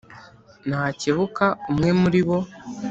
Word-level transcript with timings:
Nakebuka 0.67 1.45
umwe 1.69 1.89
muli 1.99 2.21
bo 2.27 2.37